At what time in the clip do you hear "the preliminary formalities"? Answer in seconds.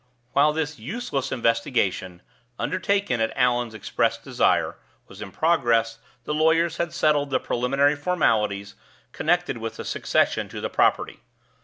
7.29-8.73